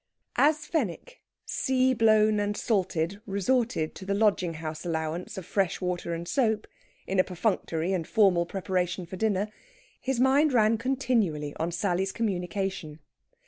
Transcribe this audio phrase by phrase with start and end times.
[0.37, 6.15] As Fenwick, sea blown and salted, resorted to the lodging house allowance of fresh water
[6.15, 6.65] and soap,
[7.05, 9.49] in a perfunctory and formal preparation for dinner,
[10.01, 12.99] his mind ran continually on Sally's communication.